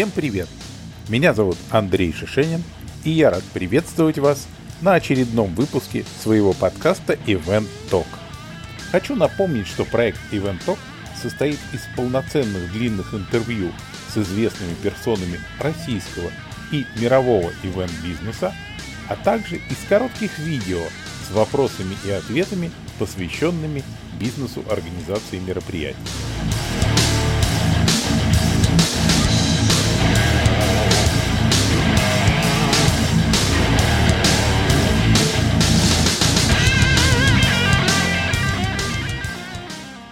[0.00, 0.48] Всем привет!
[1.10, 2.62] Меня зовут Андрей Шишенин,
[3.04, 4.48] и я рад приветствовать вас
[4.80, 8.06] на очередном выпуске своего подкаста Event Talk.
[8.92, 10.78] Хочу напомнить, что проект Event Talk
[11.20, 13.72] состоит из полноценных длинных интервью
[14.08, 16.30] с известными персонами российского
[16.72, 18.54] и мирового ивент-бизнеса,
[19.06, 20.80] а также из коротких видео
[21.28, 23.84] с вопросами и ответами, посвященными
[24.18, 25.98] бизнесу организации мероприятий.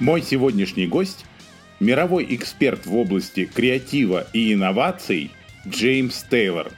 [0.00, 1.24] Мой сегодняшний гость–
[1.80, 5.32] мировой эксперт в области креатива и инноваций
[5.66, 6.70] Джеймс Тейлор.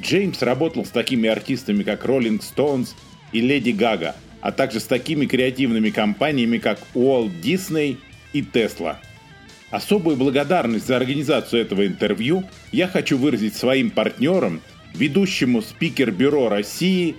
[0.00, 2.90] Джеймс работал с такими артистами, как Rolling Stones
[3.32, 7.96] и Леди Гага, а также с такими креативными компаниями, как Walt Disney
[8.32, 8.98] и Tesla.
[9.70, 14.60] Особую благодарность за организацию этого интервью я хочу выразить своим партнерам,
[14.94, 17.16] ведущему спикер-бюро России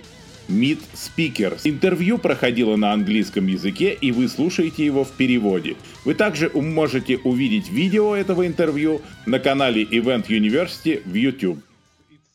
[0.48, 1.60] Meet Speakers.
[1.64, 5.76] Интервью проходило на английском языке, и вы слушаете его в переводе.
[6.04, 11.58] Вы также можете увидеть видео этого интервью на канале Event University в YouTube.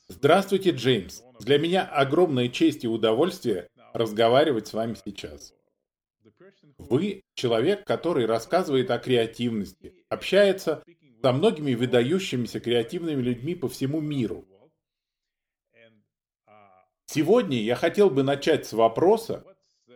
[0.07, 1.21] Здравствуйте, Джеймс.
[1.39, 5.53] Для меня огромная честь и удовольствие разговаривать с вами сейчас.
[6.77, 10.83] Вы человек, который рассказывает о креативности, общается
[11.21, 14.45] со многими выдающимися креативными людьми по всему миру.
[17.11, 19.43] Сегодня я хотел бы начать с вопроса,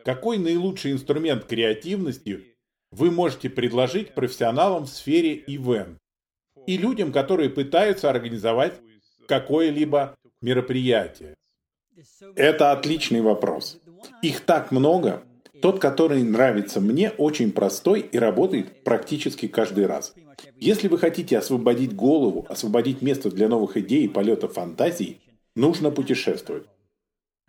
[0.03, 2.55] какой наилучший инструмент креативности
[2.89, 5.99] вы можете предложить профессионалам в сфере ивент
[6.65, 8.81] и людям, которые пытаются организовать
[9.27, 11.35] какое-либо мероприятие?
[12.35, 13.79] Это отличный вопрос.
[14.23, 15.23] Их так много.
[15.61, 20.15] Тот, который нравится мне, очень простой и работает практически каждый раз.
[20.55, 25.21] Если вы хотите освободить голову, освободить место для новых идей и полета фантазий,
[25.55, 26.65] нужно путешествовать.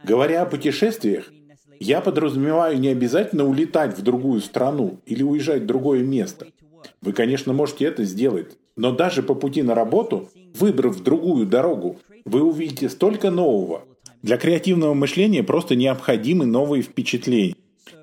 [0.04, 1.32] Говоря о путешествиях,
[1.80, 6.48] я подразумеваю не обязательно улетать в другую страну или уезжать в другое место.
[7.00, 12.42] Вы, конечно, можете это сделать, но даже по пути на работу, выбрав другую дорогу, вы
[12.42, 13.84] увидите столько нового.
[14.22, 17.56] Для креативного мышления просто необходимы новые впечатления.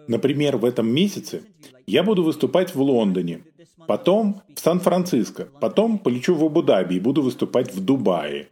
[0.08, 1.44] Например, в этом месяце
[1.86, 3.42] я буду выступать в Лондоне,
[3.88, 8.48] потом в Сан-Франциско, потом полечу в Абу-Даби и буду выступать в Дубае,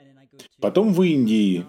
[0.62, 1.66] потом в Индии,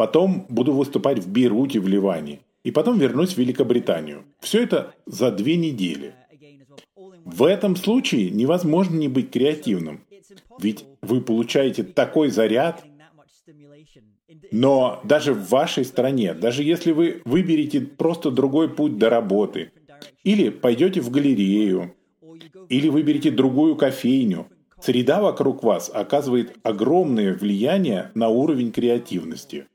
[0.00, 2.40] Потом буду выступать в Бейруте в Ливане.
[2.64, 4.24] И потом вернусь в Великобританию.
[4.40, 6.14] Все это за две недели.
[7.26, 10.00] В этом случае невозможно не быть креативным.
[10.58, 12.82] Ведь вы получаете такой заряд.
[14.50, 19.70] Но даже в вашей стране, даже если вы выберете просто другой путь до работы,
[20.24, 21.94] или пойдете в галерею,
[22.70, 24.46] или выберете другую кофейню,
[24.80, 29.66] среда вокруг вас оказывает огромное влияние на уровень креативности.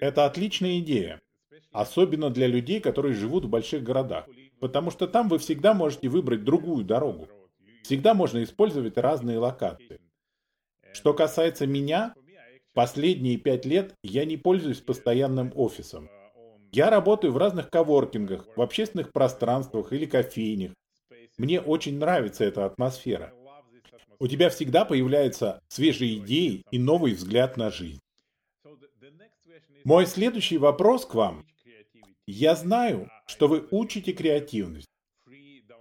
[0.00, 1.20] Это отличная идея.
[1.72, 4.26] Особенно для людей, которые живут в больших городах.
[4.60, 7.28] Потому что там вы всегда можете выбрать другую дорогу.
[7.82, 10.00] Всегда можно использовать разные локации.
[10.92, 12.14] Что касается меня,
[12.72, 16.08] последние пять лет я не пользуюсь постоянным офисом.
[16.72, 20.72] Я работаю в разных коворкингах, в общественных пространствах или кофейнях.
[21.38, 23.32] Мне очень нравится эта атмосфера.
[24.18, 28.00] У тебя всегда появляются свежие идеи и новый взгляд на жизнь.
[29.86, 31.46] Мой следующий вопрос к вам.
[32.26, 34.88] Я знаю, что вы учите креативность.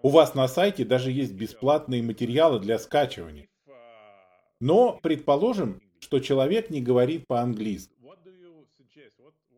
[0.03, 3.47] У вас на сайте даже есть бесплатные материалы для скачивания.
[4.61, 7.95] Но предположим, что человек не говорит по-английски.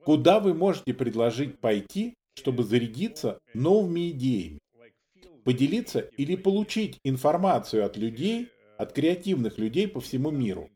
[0.06, 4.60] Куда вы можете предложить пойти, чтобы зарядиться новыми идеями?
[5.44, 8.48] Поделиться или получить информацию от людей,
[8.78, 10.70] от креативных людей по всему миру?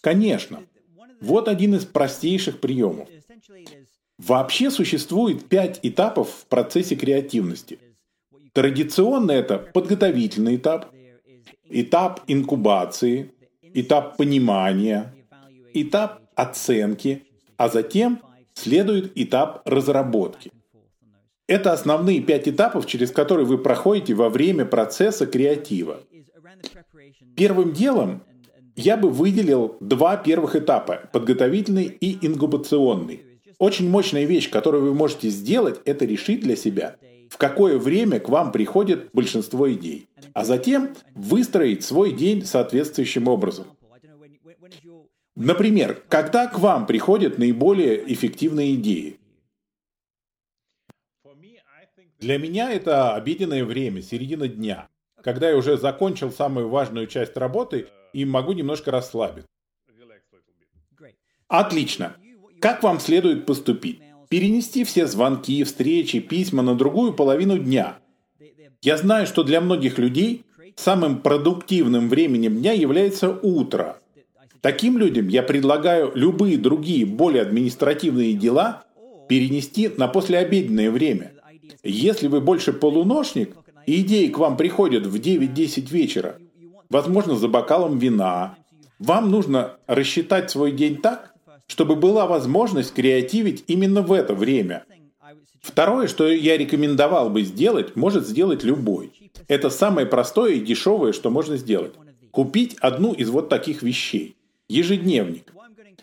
[0.00, 0.64] Конечно.
[1.20, 3.08] Вот один из простейших приемов.
[4.18, 7.78] Вообще существует пять этапов в процессе креативности.
[8.52, 10.92] Традиционно это подготовительный этап,
[11.68, 13.32] этап инкубации,
[13.62, 15.14] этап понимания,
[15.72, 17.22] этап оценки,
[17.56, 18.20] а затем
[18.54, 20.50] следует этап разработки.
[21.46, 26.00] Это основные пять этапов, через которые вы проходите во время процесса креатива.
[27.36, 28.22] Первым делом
[28.76, 33.22] я бы выделил два первых этапа– подготовительный и ингубационный.
[33.58, 36.96] Очень мощная вещь, которую вы можете сделать, это решить для себя,
[37.28, 43.66] в какое время к вам приходит большинство идей, а затем выстроить свой день соответствующим образом.
[45.34, 49.18] Например, когда к вам приходят наиболее эффективные идеи?
[52.18, 54.88] Для меня это обеденное время, середина дня,
[55.28, 59.46] когда я уже закончил самую важную часть работы и могу немножко расслабиться.
[61.48, 62.16] Отлично.
[62.62, 64.00] Как вам следует поступить?
[64.30, 67.98] Перенести все звонки, встречи, письма на другую половину дня.
[68.80, 70.46] Я знаю, что для многих людей
[70.76, 73.98] самым продуктивным временем дня является утро.
[74.62, 78.84] Таким людям я предлагаю любые другие более административные дела
[79.28, 81.32] перенести на послеобеденное время.
[81.82, 83.54] Если вы больше полуношник,
[83.88, 86.36] и идеи к вам приходят в 9-10 вечера,
[86.90, 88.58] возможно, за бокалом вина,
[88.98, 91.32] вам нужно рассчитать свой день так,
[91.66, 94.84] чтобы была возможность креативить именно в это время.
[95.62, 99.10] Второе, что я рекомендовал бы сделать, может сделать любой.
[99.48, 101.94] Это самое простое и дешевое, что можно сделать.
[102.30, 104.36] Купить одну из вот таких вещей.
[104.68, 105.50] Ежедневник.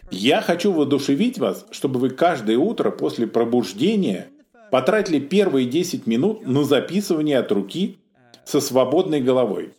[0.09, 4.29] Я хочу воодушевить вас, чтобы вы каждое утро после пробуждения
[4.75, 7.97] потратили первые 10 минут на записывание от руки
[8.43, 9.71] со свободной головой.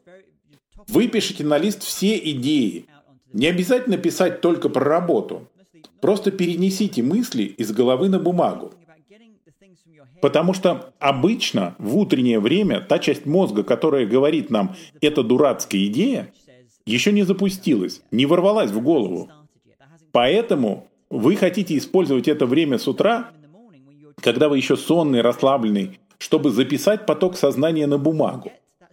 [0.89, 2.87] Выпишите на лист все идеи.
[3.35, 5.51] Не обязательно писать только про работу.
[6.01, 8.73] Просто перенесите мысли из головы на бумагу.
[10.23, 16.33] Потому что обычно в утреннее время та часть мозга, которая говорит нам «это дурацкая идея»,
[16.87, 19.29] еще не запустилась, не ворвалась в голову.
[20.13, 23.33] Поэтому вы хотите использовать это время с утра,
[24.21, 28.53] когда вы еще сонный, расслабленный, чтобы записать поток сознания на бумагу.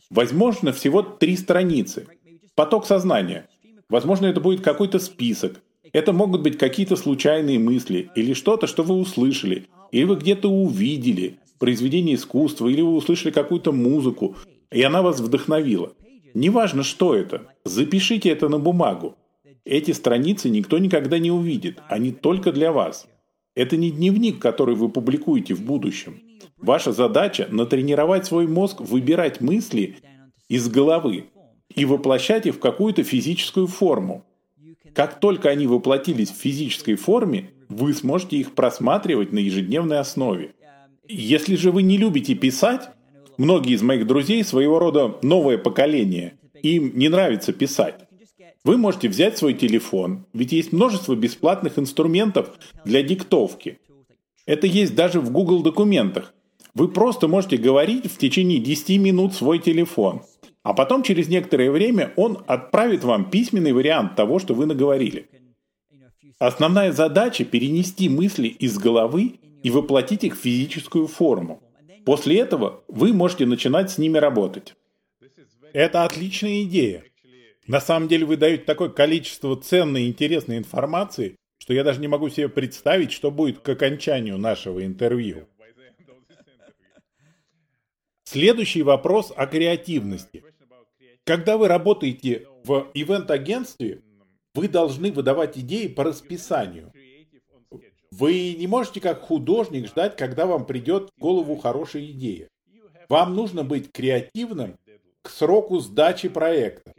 [0.10, 2.08] Возможно, всего три страницы.
[2.56, 3.48] Поток сознания.
[3.90, 5.62] Возможно, это будет какой-то список.
[5.92, 11.40] Это могут быть какие-то случайные мысли или что-то, что вы услышали, или вы где-то увидели,
[11.60, 14.36] произведение искусства, или вы услышали какую-то музыку,
[14.72, 15.94] и она вас вдохновила.
[16.34, 19.16] Неважно, что это, запишите это на бумагу.
[19.66, 23.08] Эти страницы никто никогда не увидит, они только для вас.
[23.56, 26.22] Это не дневник, который вы публикуете в будущем.
[26.58, 29.98] Ваша задача– натренировать свой мозг выбирать мысли
[30.50, 31.26] из головы
[31.74, 34.26] и воплощать их в какую-то физическую форму.
[34.94, 40.54] Как только они воплотились в физической форме, вы сможете их просматривать на ежедневной основе.
[41.08, 42.90] Если же вы не любите писать,
[43.38, 47.96] многие из моих друзей своего рода новое поколение, им не нравится писать.
[48.66, 53.80] Вы можете взять свой телефон, ведь есть множество бесплатных инструментов для диктовки.
[54.46, 56.34] Это есть даже в Google документах.
[56.74, 60.22] Вы просто можете говорить в течение 10 минут свой телефон,
[60.64, 65.28] а потом через некоторое время он отправит вам письменный вариант того, что вы наговорили.
[66.40, 71.62] Основная задача– перенести мысли из головы и воплотить их в физическую форму.
[72.06, 74.76] После этого вы можете начинать с ними работать.
[75.74, 77.04] Это отличная идея.
[77.68, 82.08] На самом деле вы даете такое количество ценной и интересной информации, что я даже не
[82.08, 85.48] могу себе представить, что будет к окончанию нашего интервью.
[88.26, 90.44] Следующий вопрос о креативности.
[91.24, 94.02] Когда вы работаете в ивент-агентстве,
[94.56, 96.92] вы должны выдавать идеи по расписанию.
[98.12, 102.50] Вы не можете как художник ждать, когда вам придет в голову хорошая идея.
[103.08, 104.78] Вам нужно быть креативным
[105.22, 106.93] к сроку сдачи проекта.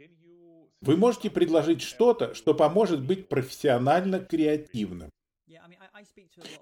[0.85, 5.09] Вы можете предложить что-то, что поможет быть профессионально креативным.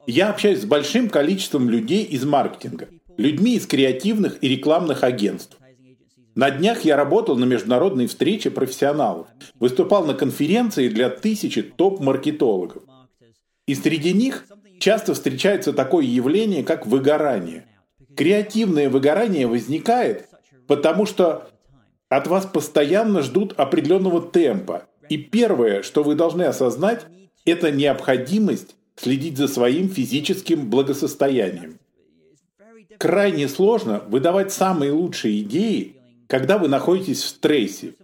[0.07, 2.87] Я общаюсь с большим количеством людей из маркетинга,
[3.17, 5.57] людьми из креативных и рекламных агентств.
[6.35, 9.27] На днях я работал на международной встрече профессионалов,
[9.59, 12.83] выступал на конференции для тысячи топ-маркетологов.
[13.67, 14.45] И среди них
[14.79, 17.67] часто встречается такое явление, как выгорание.
[18.15, 20.29] Креативное выгорание возникает,
[20.67, 21.49] потому что
[22.17, 24.87] от вас постоянно ждут определенного темпа.
[25.09, 27.05] И первое, что вы должны осознать,
[27.45, 31.79] это необходимость следить за своим физическим благосостоянием.
[32.97, 37.95] Крайне сложно выдавать самые лучшие идеи, когда вы находитесь в стрессе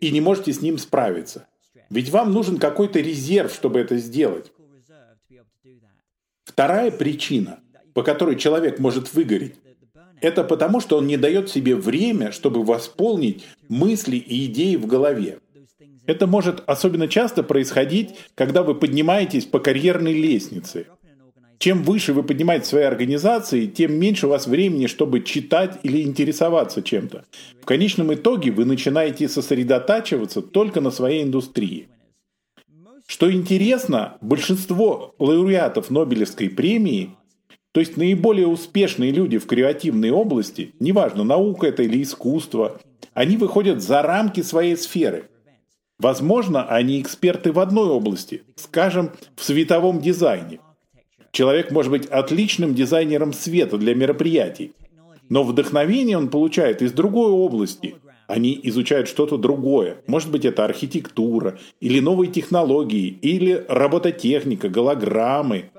[0.00, 1.46] и не можете с ним справиться.
[1.88, 4.50] Ведь вам нужен какой-то резерв, чтобы это сделать.
[6.44, 7.60] Вторая причина,
[7.94, 9.54] по которой человек может выгореть,
[10.22, 15.38] это потому, что он не дает себе время, чтобы восполнить мысли и идеи в голове.
[16.06, 20.86] Это может особенно часто происходить, когда вы поднимаетесь по карьерной лестнице.
[21.58, 26.02] Чем выше вы поднимаетесь в своей организации, тем меньше у вас времени, чтобы читать или
[26.02, 27.24] интересоваться чем-то.
[27.60, 31.88] В конечном итоге вы начинаете сосредотачиваться только на своей индустрии.
[33.06, 37.10] Что интересно, большинство лауреатов Нобелевской премии
[37.72, 42.80] то есть наиболее успешные люди в креативной области, неважно, наука это или искусство,
[43.14, 45.28] они выходят за рамки своей сферы.
[45.98, 50.58] Возможно, они эксперты в одной области, скажем, в световом дизайне.
[51.30, 54.72] Человек может быть отличным дизайнером света для мероприятий,
[55.28, 57.94] Но вдохновение он получает из другой области.
[58.26, 60.02] Они изучают что-то другое.
[60.06, 65.70] Может быть, это архитектура, или новые технологии, или робототехника, голограммы.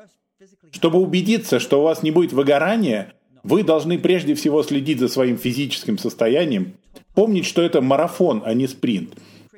[0.74, 3.14] Чтобы убедиться, что у вас не будет выгорания,
[3.44, 6.74] вы должны прежде всего следить за своим физическим состоянием,
[7.14, 9.14] помнить, что это марафон, а не спринт.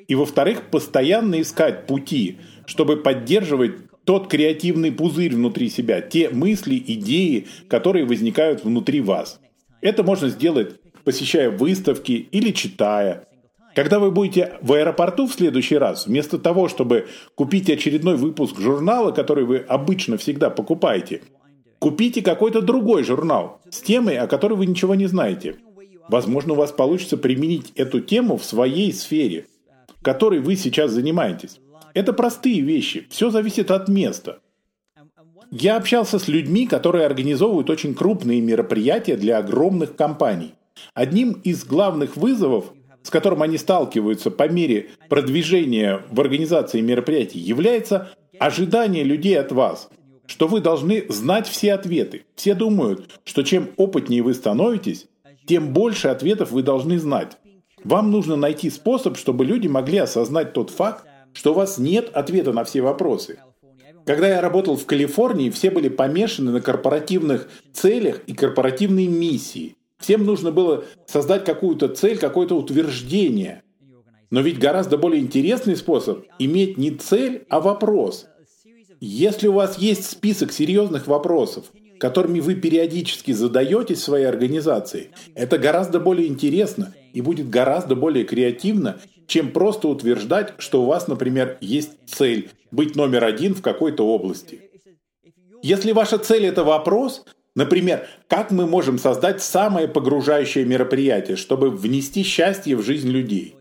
[0.08, 7.48] И во-вторых, постоянно искать пути, чтобы поддерживать тот креативный пузырь внутри себя, те мысли, идеи,
[7.70, 9.40] которые возникают внутри вас.
[9.82, 13.28] Это можно сделать, посещая выставки или читая.
[13.76, 19.12] Когда вы будете в аэропорту в следующий раз, вместо того, чтобы купить очередной выпуск журнала,
[19.12, 21.24] который вы обычно всегда покупаете,
[21.80, 25.58] купите какой-то другой журнал с темой, о которой вы ничего не знаете.
[26.08, 29.48] Возможно, у вас получится применить эту тему в своей сфере,
[30.02, 31.60] которой вы сейчас занимаетесь.
[31.94, 34.40] Это простые вещи, все зависит от места.
[35.52, 40.54] Я общался с людьми, которые организовывают очень крупные мероприятия для огромных компаний.
[40.94, 42.72] Одним из главных вызовов,
[43.06, 48.10] с которым они сталкиваются по мере продвижения в организации мероприятий, является
[48.40, 49.90] ожидание людей от вас,
[50.26, 52.26] что вы должны знать все ответы.
[52.34, 55.06] Все думают, что чем опытнее вы становитесь,
[55.46, 57.38] тем больше ответов вы должны знать.
[57.84, 62.54] Вам нужно найти способ, чтобы люди могли осознать тот факт, что у вас нет ответа
[62.54, 63.38] на все вопросы.
[64.08, 69.76] Когда я работал в Калифорнии, все были помешаны на корпоративных целях и корпоративной миссии.
[70.00, 73.64] Всем нужно было создать какую-то цель, какое-то утверждение.
[74.30, 78.28] Но ведь гораздо более интересный способ иметь не цель, а вопрос.
[79.00, 81.66] Если у вас есть список серьезных вопросов,
[82.00, 88.26] которыми вы периодически задаетесь в своей организации, это гораздо более интересно и будет гораздо более
[88.26, 94.06] креативно, чем просто утверждать, что у вас, например, есть цель быть номер один в какой-то
[94.06, 94.62] области.
[95.62, 97.26] Если ваша цель– это вопрос,
[97.56, 103.56] например, как мы можем создать самое погружающее мероприятие, чтобы внести счастье в жизнь людей.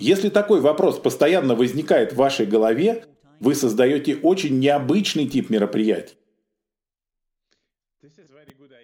[0.00, 3.04] Если такой вопрос постоянно возникает в вашей голове,
[3.40, 6.16] вы создаете очень необычный тип мероприятий.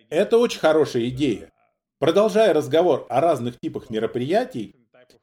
[0.09, 1.50] Это очень хорошая идея.
[1.99, 4.75] Продолжая разговор о разных типах мероприятий,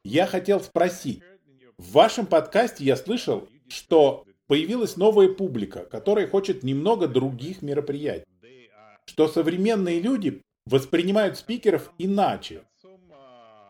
[0.04, 1.22] я хотел спросить.
[1.76, 8.27] В вашем подкасте я слышал, что появилась новая публика, которая хочет немного других мероприятий.
[9.08, 12.60] Что современные люди воспринимают спикеров иначе.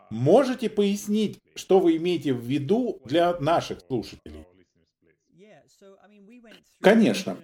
[0.09, 4.45] Можете пояснить, что вы имеете в виду для наших слушателей?
[6.81, 7.37] Конечно.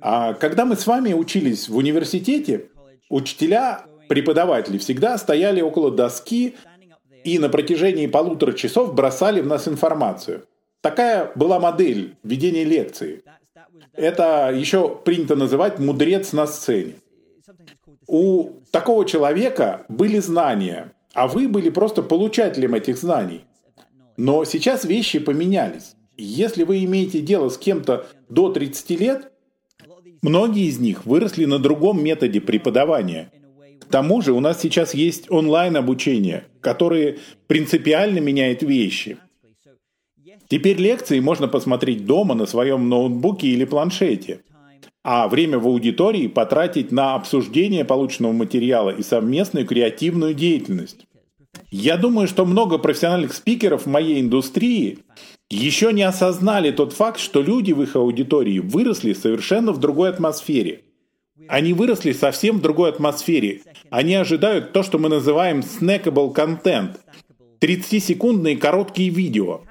[0.00, 2.70] А когда мы с вами учились в университете,
[3.08, 6.56] учителя, преподаватели всегда стояли около доски
[7.22, 10.44] и на протяжении полутора часов бросали в нас информацию.
[10.80, 13.22] Такая была модель ведения лекции.
[13.92, 16.94] Это еще принято называть «мудрец на сцене».
[18.08, 23.44] У такого человека были знания, а вы были просто получателем этих знаний.
[24.16, 25.94] Но сейчас вещи поменялись.
[26.16, 29.30] Если вы имеете дело с кем-то до 30 лет,
[30.22, 33.30] многие из них выросли на другом методе преподавания–
[33.88, 39.16] к тому же у нас сейчас есть онлайн-обучение, которое принципиально меняет вещи.
[40.48, 44.40] Теперь лекции можно посмотреть дома на своем ноутбуке или планшете,
[45.10, 51.06] а время в аудитории потратить на обсуждение полученного материала и совместную креативную деятельность.
[51.70, 54.98] Я думаю, что много профессиональных спикеров в моей индустрии
[55.48, 60.82] еще не осознали тот факт, что люди в их аудитории выросли совершенно в другой атмосфере–
[61.48, 63.62] они выросли совсем в другой атмосфере.
[63.88, 66.98] Они ожидают то, что мы называем snackable content.
[67.60, 69.62] 30-секундные короткие видео.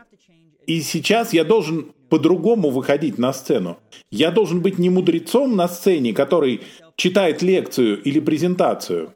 [0.66, 3.78] И сейчас я должен по-другому выходить на сцену.
[4.12, 6.62] Я должен быть не мудрецом на сцене, который
[6.96, 9.14] читает лекцию или презентацию,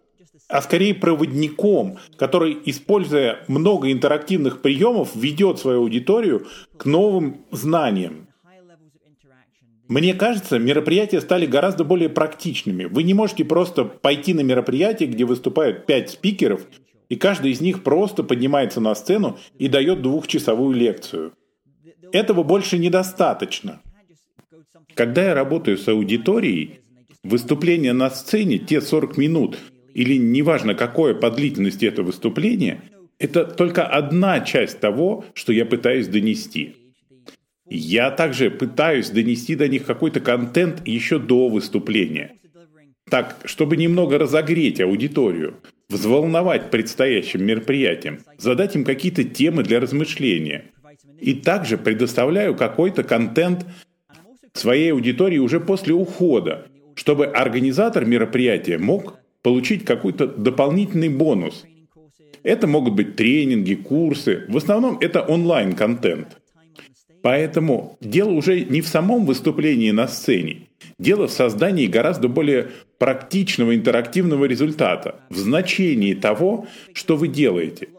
[0.48, 6.46] а скорее проводником, который, используя много интерактивных приемов, ведет свою аудиторию
[6.78, 8.28] к новым знаниям.
[9.88, 12.86] Мне кажется, мероприятия стали гораздо более практичными.
[12.86, 16.62] Вы не можете просто пойти на мероприятие, где выступают пять спикеров,
[17.10, 21.34] и каждый из них просто поднимается на сцену и дает двухчасовую лекцию.
[22.12, 23.82] Этого больше недостаточно.
[24.94, 26.80] Когда я работаю с аудиторией,
[27.24, 29.58] выступление на сцене, те 40 минут,
[29.94, 32.82] или неважно какое по длительности это выступление,
[33.20, 36.76] это только одна часть того, что я пытаюсь донести–
[37.74, 42.34] я также пытаюсь донести до них какой-то контент еще до выступления.
[43.10, 45.56] Так, чтобы немного разогреть аудиторию,
[45.88, 50.66] взволновать предстоящим мероприятием, задать им какие-то темы для размышления.
[51.22, 53.66] И также предоставляю какой-то контент
[54.54, 61.64] своей аудитории уже после ухода, чтобы организатор мероприятия мог получить какой-то дополнительный бонус.
[62.44, 64.46] Это могут быть тренинги, курсы.
[64.50, 66.42] В основном это онлайн-контент.
[67.22, 70.70] Поэтому дело уже не в самом выступлении на сцене.
[70.98, 77.90] Дело в создании гораздо более практичного интерактивного результата, в значении того, что вы делаете.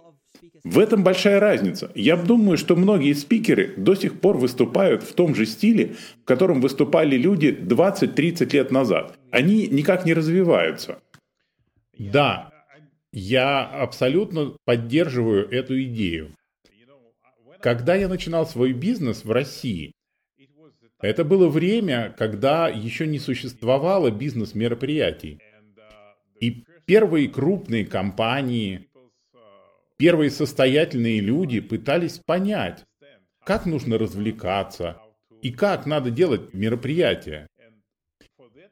[0.64, 1.90] В этом большая разница.
[1.95, 6.61] Я думаю, что многие спикеры до сих пор выступают в том же стиле, в котором
[6.61, 9.19] выступали люди 20-30 лет назад.
[9.33, 11.00] Они никак не развиваются.
[11.99, 12.52] Да,
[13.12, 16.31] я абсолютно поддерживаю эту идею.
[17.61, 19.92] Когда я начинал свой бизнес в России,
[21.00, 25.40] это было время, когда еще не существовало бизнес-мероприятий.
[26.40, 28.87] И первые крупные компании,
[30.02, 32.85] первые состоятельные люди пытались понять,
[33.44, 35.00] как нужно развлекаться
[35.42, 37.47] и как надо делать мероприятия.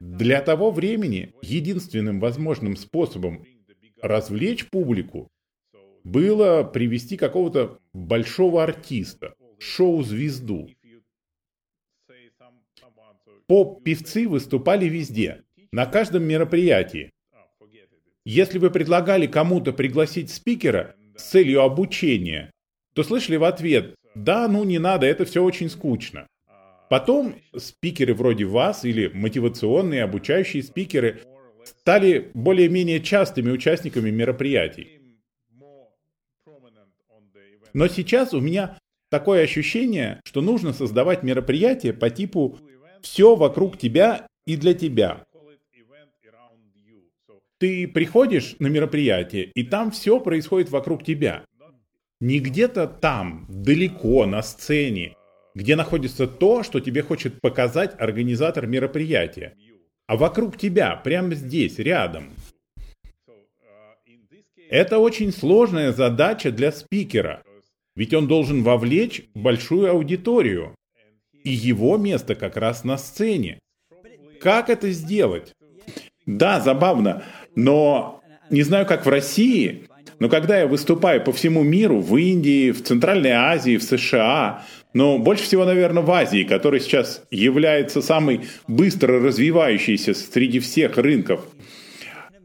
[0.00, 3.46] Для того времени единственным возможным способом
[4.02, 5.28] развлечь публику
[6.02, 10.68] было привести какого-то большого артиста, шоу-звезду.
[13.46, 17.12] Поп-певцы выступали везде, на каждом мероприятии.
[18.24, 22.50] Если вы предлагали кому-то пригласить спикера с целью обучения,
[22.94, 26.26] то слышали в ответ «Да, ну не надо, это все очень скучно».
[26.88, 31.20] Потом спикеры вроде вас или мотивационные обучающие спикеры
[31.64, 35.00] стали более-менее частыми участниками мероприятий.
[37.72, 42.58] Но сейчас у меня такое ощущение, что нужно создавать мероприятие по типу
[43.02, 45.22] «все вокруг тебя и для тебя».
[47.60, 51.44] Ты приходишь на мероприятие, и там все происходит вокруг тебя.
[52.20, 55.14] Не где-то там, далеко, на сцене,
[55.54, 59.54] где находится то, что тебе хочет показать организатор мероприятия,
[60.08, 62.30] а вокруг тебя, прямо здесь, рядом.
[64.68, 67.42] Это очень сложная задача для спикера–
[68.00, 70.74] ведь он должен вовлечь большую аудиторию.
[71.44, 73.58] И его место как раз на сцене.
[74.40, 75.52] Как это сделать?
[76.24, 77.24] Да, забавно.
[77.54, 82.70] Но не знаю, как в России, но когда я выступаю по всему миру, в Индии,
[82.72, 88.42] в Центральной Азии, в США, но больше всего, наверное, в Азии, который сейчас является самой
[88.66, 91.40] быстро развивающейся среди всех рынков,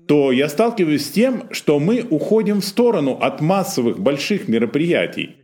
[0.07, 5.37] то я сталкиваюсь с тем, что мы уходим в сторону от массовых больших мероприятий.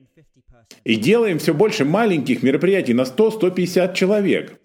[0.84, 4.60] И делаем все больше маленьких мероприятий на 100-150 человек.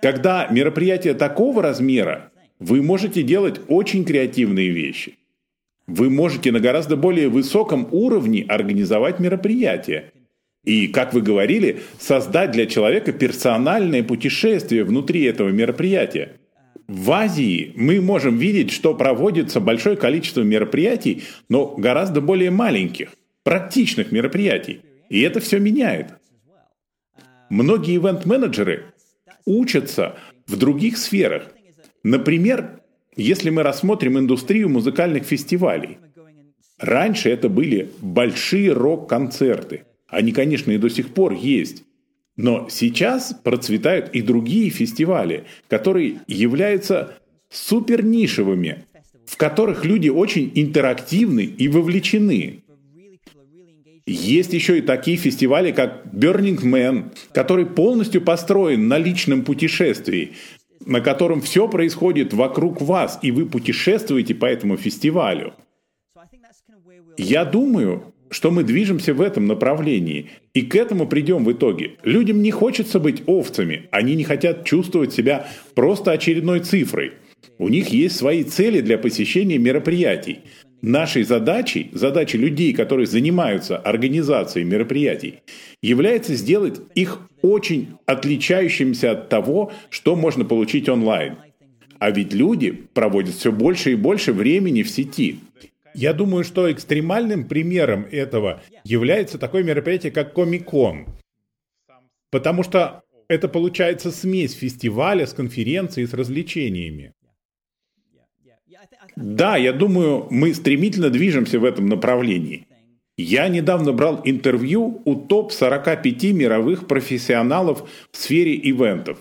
[0.00, 5.18] Когда мероприятие такого размера, вы можете делать очень креативные вещи.
[5.86, 10.12] Вы можете на гораздо более высоком уровне организовать мероприятие.
[10.64, 16.36] И, как вы говорили, создать для человека персональное путешествие внутри этого мероприятия.
[16.86, 23.10] В Азии мы можем видеть, что проводится большое количество мероприятий, но гораздо более маленьких,
[23.42, 24.80] практичных мероприятий.
[25.10, 26.14] И это все меняет.
[27.50, 28.86] Многие ивент-менеджеры
[29.44, 31.48] учатся в других сферах.
[32.04, 32.82] Например,
[33.16, 35.98] если мы рассмотрим индустрию музыкальных фестивалей.
[36.78, 39.84] Раньше это были большие рок-концерты.
[40.08, 41.84] Они, конечно, и до сих пор есть.
[42.36, 47.14] Но сейчас процветают и другие фестивали, которые являются
[47.48, 48.84] супернишевыми,
[49.24, 52.64] в которых люди очень интерактивны и вовлечены.
[54.06, 60.32] Есть еще и такие фестивали, как Burning Man, который полностью построен на личном путешествии,
[60.84, 65.54] на котором все происходит вокруг вас, и вы путешествуете по этому фестивалю.
[67.16, 71.92] Я думаю, что мы движемся в этом направлении, и к этому придем в итоге.
[72.02, 77.12] Людям не хочется быть овцами, они не хотят чувствовать себя просто очередной цифрой.
[77.58, 80.40] У них есть свои цели для посещения мероприятий.
[80.86, 85.40] Нашей задачей, задачей людей, которые занимаются организацией мероприятий,
[85.80, 91.36] является сделать их очень отличающимся от того, что можно получить онлайн.
[91.98, 95.38] А ведь люди проводят все больше и больше времени в сети.
[95.94, 101.06] Я думаю, что экстремальным примером этого является такое мероприятие, как Комикон.
[102.30, 107.13] Потому что это получается смесь фестиваля с конференцией, с развлечениями.
[109.16, 112.66] Да, я думаю, мы стремительно движемся в этом направлении.
[113.16, 119.18] Я недавно брал интервью у топ-45 мировых профессионалов в сфере ивентов.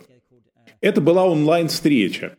[0.82, 2.36] Это была онлайн-встреча.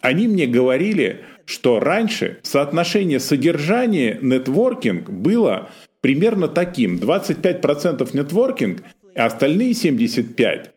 [0.00, 6.96] Они мне говорили, что раньше соотношение содержания нетворкинг было примерно таким.
[6.96, 8.82] 25% нетворкинг,
[9.16, 10.68] а остальные 75%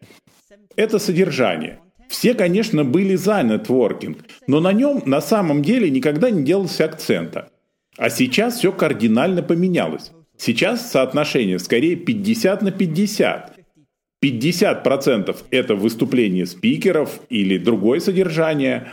[0.76, 1.80] это содержание.
[2.12, 7.50] Все, конечно, были за нетворкинг, но на нем на самом деле никогда не делался акцента.
[7.98, 10.12] А сейчас все кардинально поменялось.
[10.36, 13.58] Сейчас соотношение скорее 50 на 50.
[14.22, 18.92] 50% это выступление спикеров или другое содержание,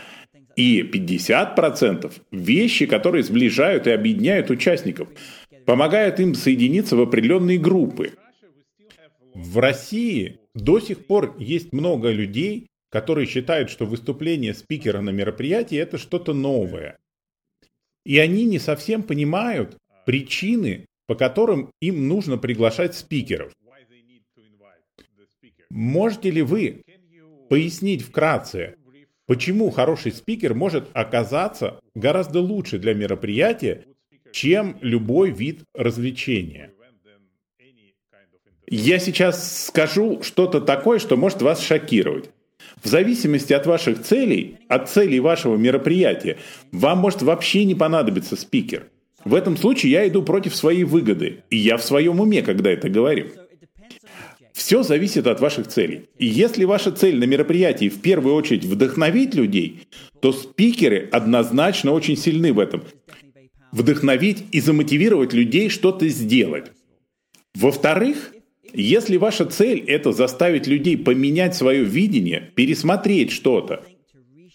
[0.55, 5.09] и 50% вещи, которые сближают и объединяют участников,
[5.67, 8.13] помогают им соединиться в определенные группы.
[9.35, 15.77] В России до сих пор есть много людей, которые считают, что выступление спикера на мероприятии
[15.77, 16.99] это что-то новое.
[18.05, 23.53] И они не совсем понимают причины, по которым им нужно приглашать спикеров.
[25.71, 26.83] Можете ли вы
[27.51, 28.77] пояснить вкратце,
[29.27, 33.85] почему хороший спикер может оказаться гораздо лучше для мероприятия,
[34.33, 36.73] чем любой вид развлечения?
[38.67, 42.31] Я сейчас скажу что-то такое, что может вас шокировать.
[42.83, 46.39] В зависимости от ваших целей, от целей вашего мероприятия,
[46.73, 48.87] вам может вообще не понадобиться спикер.
[49.25, 52.89] В этом случае я иду против своей выгоды, и я в своем уме, когда это
[52.89, 53.27] говорю.
[54.53, 56.09] Все зависит от ваших целей.
[56.19, 59.87] И если ваша цель на мероприятии в первую очередь вдохновить людей,
[60.21, 62.83] то спикеры однозначно очень сильны в этом.
[63.71, 66.73] Вдохновить и замотивировать людей что-то сделать.
[67.55, 68.33] Во-вторых,
[68.73, 73.83] если ваша цель– это заставить людей поменять свое видение, пересмотреть что-то,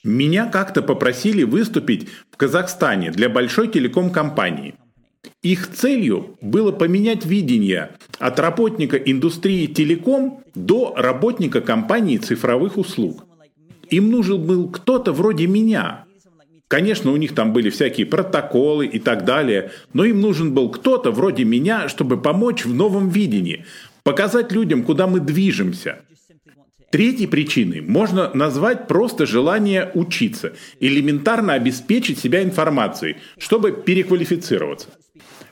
[0.04, 4.76] меня как-то попросили выступить в Казахстане для большой телеком-компании.
[5.42, 13.26] Их целью было поменять видение от работника индустрии телеком до работника компании цифровых услуг.
[13.90, 16.06] Им нужен был кто-то вроде меня.
[16.68, 21.12] Конечно, у них там были всякие протоколы и так далее, но им нужен был кто-то
[21.12, 23.66] вроде меня, чтобы помочь в новом видении,
[24.04, 26.02] показать людям, куда мы движемся.
[26.92, 34.90] Третьей причиной можно назвать просто желание учиться, элементарно обеспечить себя информацией, чтобы переквалифицироваться.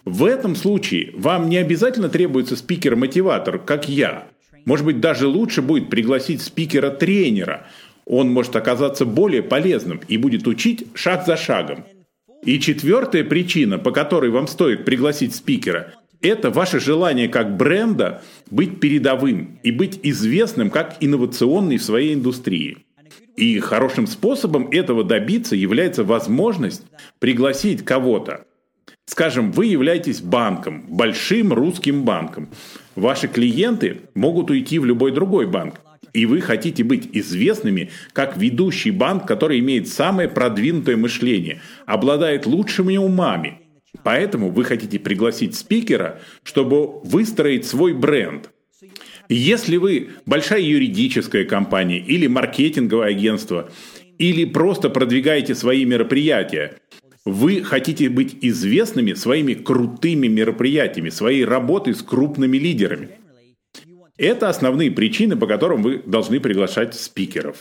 [0.05, 4.27] В этом случае вам не обязательно требуется спикер-мотиватор, как я.
[4.65, 7.67] Может быть, даже лучше будет пригласить спикера-тренера.
[8.05, 11.85] Он может оказаться более полезным и будет учить шаг за шагом.
[12.43, 18.79] И четвертая причина, по которой вам стоит пригласить спикера, это ваше желание как бренда быть
[18.79, 22.77] передовым и быть известным как инновационный в своей индустрии.
[23.35, 26.83] И хорошим способом этого добиться является возможность
[27.19, 28.45] пригласить кого-то.
[29.05, 32.49] Скажем, вы являетесь банком, большим русским банком.
[32.95, 35.81] Ваши клиенты могут уйти в любой другой банк.
[36.13, 42.97] И вы хотите быть известными как ведущий банк, который имеет самое продвинутое мышление, обладает лучшими
[42.97, 43.60] умами,
[44.03, 48.49] Поэтому вы хотите пригласить спикера, чтобы выстроить свой бренд.
[49.29, 53.71] Если вы большая юридическая компания или маркетинговое агентство,
[54.17, 56.77] или просто продвигаете свои мероприятия,
[57.25, 63.09] вы хотите быть известными своими крутыми мероприятиями, своей работой с крупными лидерами.
[64.17, 67.57] Это основные причины, по которым вы должны приглашать спикеров.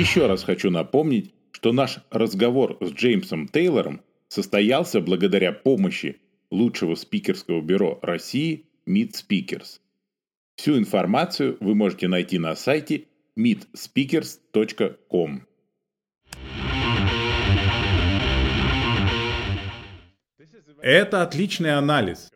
[0.00, 6.16] Еще раз хочу напомнить, что наш разговор с Джеймсом Тейлором состоялся благодаря помощи
[6.50, 9.80] лучшего спикерского бюро России Meet Speakers.
[10.56, 13.08] Всю информацию вы можете найти на сайте
[13.38, 15.42] meetspeakers.com.
[20.80, 22.30] Это отличный анализ.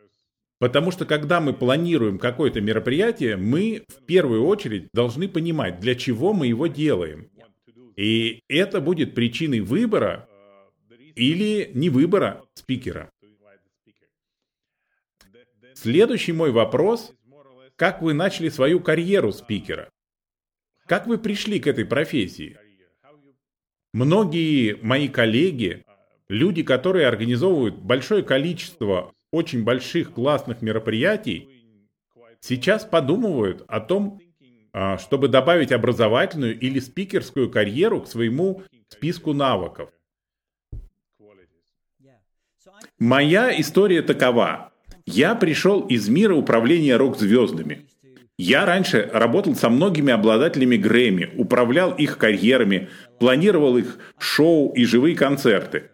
[0.59, 6.31] Потому что когда мы планируем какое-то мероприятие, мы в первую очередь должны понимать, для чего
[6.31, 7.31] мы его делаем.
[7.95, 10.27] И это будет причиной выбора
[11.15, 13.11] или не выбора спикера.
[15.73, 17.13] Следующий мой вопрос.
[17.75, 19.89] Как вы начали свою карьеру спикера?
[20.85, 22.57] Как вы пришли к этой профессии?
[23.93, 25.83] Многие мои коллеги,
[26.27, 31.49] люди, которые организовывают большое количество очень больших классных мероприятий,
[32.39, 34.19] сейчас подумывают о том,
[34.99, 39.89] чтобы добавить образовательную или спикерскую карьеру к своему списку навыков.
[42.99, 44.71] Моя история такова.
[45.05, 47.87] Я пришел из мира управления рок-звездами.
[48.37, 55.15] Я раньше работал со многими обладателями Грэмми, управлял их карьерами, планировал их шоу и живые
[55.15, 55.91] концерты.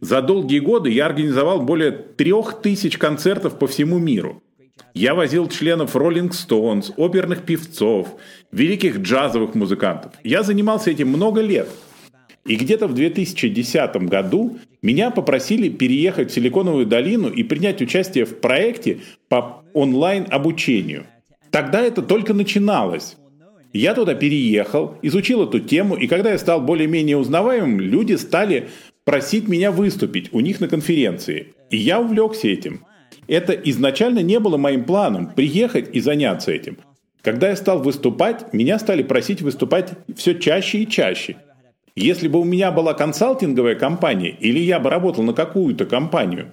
[0.00, 4.43] За долгие годы я организовал более трех тысяч концертов по всему миру.
[4.94, 8.14] Я возил членов Rolling Stones, оперных певцов,
[8.52, 10.12] великих джазовых музыкантов.
[10.22, 11.68] Я занимался этим много лет.
[12.46, 18.38] И где-то в 2010 году меня попросили переехать в Силиконовую долину и принять участие в
[18.38, 21.06] проекте по онлайн-обучению.
[21.50, 23.16] Тогда это только начиналось.
[23.72, 28.68] Я туда переехал, изучил эту тему, и когда я стал более-менее узнаваемым, люди стали
[29.04, 31.54] просить меня выступить у них на конференции.
[31.70, 32.84] И я увлекся этим.
[33.26, 36.78] Это изначально не было моим планом– приехать и заняться этим.
[37.22, 41.36] Когда я стал выступать, меня стали просить выступать все чаще и чаще.
[41.96, 46.52] Если бы у меня была консалтинговая компания или я бы работал на какую-то компанию,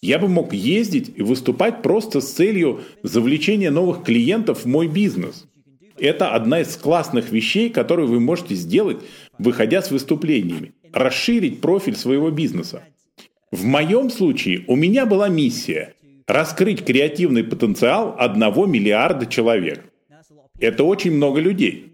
[0.00, 5.46] я бы мог ездить и выступать просто с целью завлечения новых клиентов в мой бизнес.
[5.98, 8.98] Это одна из классных вещей, которые вы можете сделать,
[9.38, 10.72] выходя с выступлениями.
[10.92, 12.82] Расширить профиль своего бизнеса.
[13.50, 15.94] В моем случае у меня была миссия–
[16.26, 19.84] раскрыть креативный потенциал одного миллиарда человек.
[20.58, 21.92] Это очень много людей.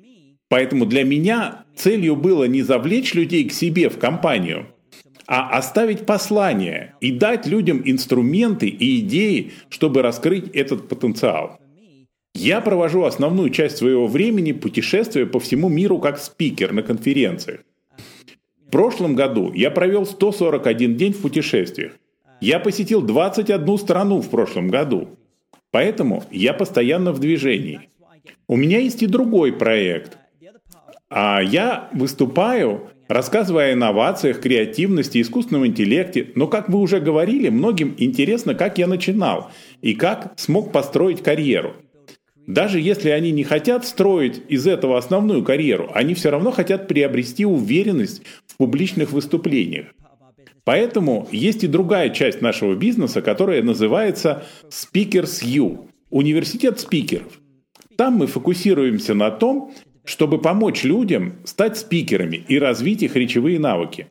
[0.48, 4.66] Поэтому для меня целью было не завлечь людей к себе в компанию,
[5.26, 11.58] а оставить послание и дать людям инструменты и идеи, чтобы раскрыть этот потенциал.
[12.34, 17.60] Я провожу основную часть своего времени путешествуя по всему миру как спикер на конференциях.
[18.66, 21.92] В прошлом году я провел 141 день в путешествиях.
[22.42, 25.10] Я посетил 21 страну в прошлом году.
[25.70, 27.88] Поэтому я постоянно в движении.
[28.48, 30.18] У меня есть и другой проект,
[31.08, 36.32] а я выступаю, рассказывая о инновациях, креативности, искусственном интеллекте.
[36.34, 41.74] Но, как вы уже говорили, многим интересно, как я начинал и как смог построить карьеру.
[42.48, 47.44] Даже если они не хотят строить из этого основную карьеру, они все равно хотят приобрести
[47.44, 49.86] уверенность в публичных выступлениях.
[50.64, 57.40] Поэтому есть и другая часть нашего бизнеса, которая называется Speakers U– университет спикеров.
[57.96, 64.08] Там мы фокусируемся на том, чтобы помочь людям стать спикерами и развить их речевые навыки.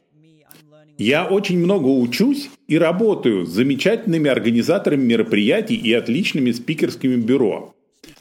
[0.98, 7.74] Я очень много учусь и работаю с замечательными организаторами мероприятий и отличными спикерскими бюро.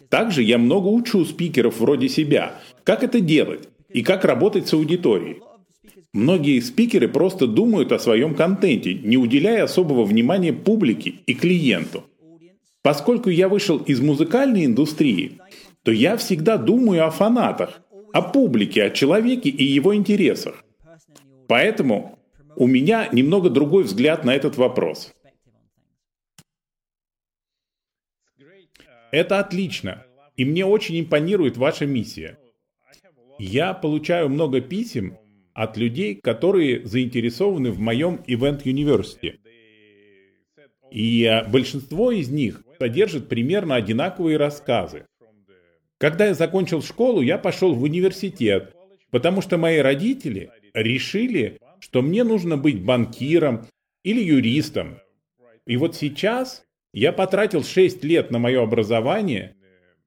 [0.08, 5.40] Также я много учу спикеров вроде себя, как это делать и как работать с аудиторией.
[6.12, 12.04] Многие спикеры просто думают о своем контенте, не уделяя особого внимания публике и клиенту.
[12.82, 15.38] Поскольку я вышел из музыкальной индустрии,
[15.84, 17.80] то я всегда думаю о фанатах,
[18.12, 20.64] о публике, о человеке и его интересах.
[21.46, 22.18] Поэтому
[22.56, 25.14] у меня немного другой взгляд на этот вопрос.
[29.12, 30.04] Это отлично,
[30.36, 32.38] и мне очень импонирует ваша миссия.
[33.38, 35.16] Я получаю много писем
[35.60, 39.34] от людей, которые заинтересованы в моем Event University.
[40.90, 45.04] И большинство из них содержит примерно одинаковые рассказы.
[45.98, 48.74] Когда я закончил школу, я пошел в университет,
[49.10, 53.66] потому что мои родители решили, что мне нужно быть банкиром
[54.02, 54.98] или юристом.
[55.66, 59.56] И вот сейчас я потратил 6 лет на мое образование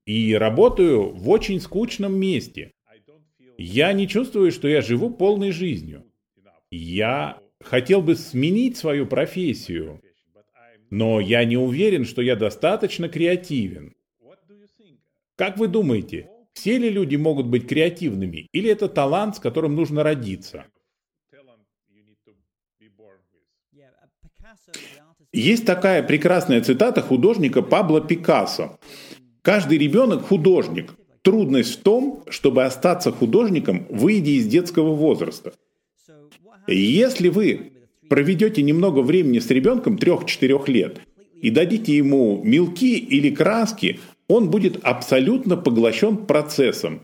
[0.07, 2.71] и работаю в очень скучном месте.
[3.57, 6.05] Я не чувствую, что я живу полной жизнью.
[6.71, 10.01] Я хотел бы сменить свою профессию,
[10.89, 13.93] но я не уверен, что я достаточно креативен.
[15.35, 20.03] Как вы думаете, все ли люди могут быть креативными, или это талант, с которым нужно
[20.03, 20.65] родиться?
[25.31, 28.77] Есть такая прекрасная цитата художника Пабло Пикассо.
[29.41, 30.93] «Каждый ребенок– художник.
[31.23, 35.53] Трудность в том, чтобы остаться художником, выйдя из детского возраста.
[36.67, 37.71] Если вы
[38.09, 40.99] проведете немного времени с ребенком 3-4 лет
[41.41, 47.01] и дадите ему мелки или краски, он будет абсолютно поглощен процессом.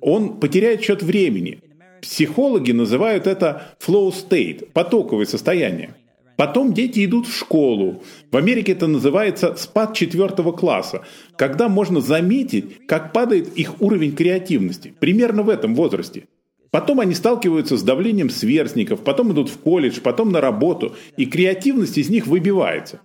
[0.00, 1.60] Он потеряет счет времени.
[2.00, 5.94] Психологи называют это flow state, потоковое состояние.
[6.36, 8.02] Потом дети идут в школу.
[8.30, 11.02] В Америке это называется спад четвертого класса,
[11.36, 14.94] когда можно заметить, как падает их уровень креативности.
[14.98, 16.24] Примерно в этом возрасте.
[16.70, 21.98] Потом они сталкиваются с давлением сверстников, потом идут в колледж, потом на работу, и креативность
[21.98, 23.00] из них выбивается.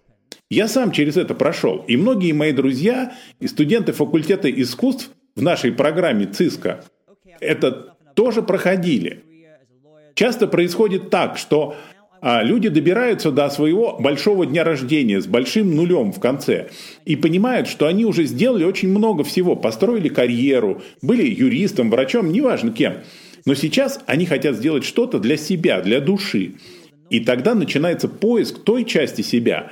[0.49, 5.73] Я сам через это прошел, и многие мои друзья и студенты факультета искусств в нашей
[5.73, 6.85] программе ЦИСКа
[7.39, 9.23] это тоже проходили.
[10.15, 11.75] Часто происходит так, что
[12.21, 16.69] а, люди добираются до своего большого дня рождения с большим нулем в конце
[17.05, 22.71] и понимают, что они уже сделали очень много всего, построили карьеру, были юристом, врачом, неважно
[22.71, 22.97] кем.
[23.45, 26.55] Но сейчас они хотят сделать что-то для себя, для души.
[27.09, 29.71] И тогда начинается поиск той части себя,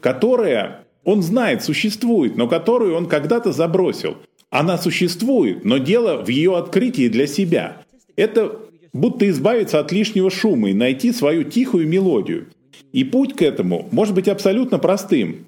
[0.00, 4.16] которая, он знает, существует, но которую он когда-то забросил.
[4.50, 7.78] Она существует, но дело в ее открытии для себя.
[8.16, 8.58] Это
[8.94, 12.46] будто избавиться от лишнего шума и найти свою тихую мелодию.
[12.92, 15.46] И путь к этому может быть абсолютно простым.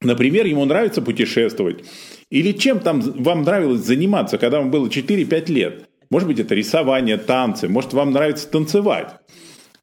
[0.00, 1.84] Например, ему нравится путешествовать.
[2.30, 5.88] Или чем там вам нравилось заниматься, когда вам было 4-5 лет.
[6.08, 9.16] Может быть, это рисование, танцы, может, вам нравится танцевать.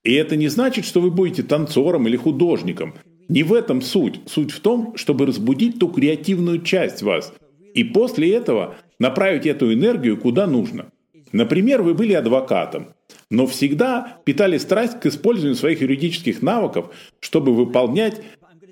[0.03, 2.93] И это не значит, что вы будете танцором или художником.
[3.27, 4.21] Не в этом суть.
[4.27, 7.33] Суть в том, чтобы разбудить ту креативную часть вас.
[7.73, 10.85] И после этого направить эту энергию куда нужно.
[11.35, 12.93] Например, вы были адвокатом,
[13.29, 18.21] но всегда питали страсть к использованию своих юридических навыков, чтобы выполнять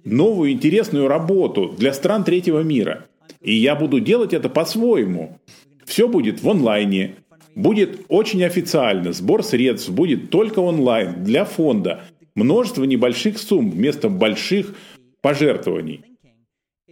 [0.06, 3.08] новую интересную работу для стран третьего мира.
[3.42, 5.42] И я буду делать это по-своему.
[5.84, 7.16] Все будет в онлайне.
[7.54, 9.12] Будет очень официально.
[9.12, 12.06] Сбор средств будет только онлайн, для фонда.
[12.34, 14.74] Множество небольших сумм вместо больших
[15.20, 16.06] пожертвований.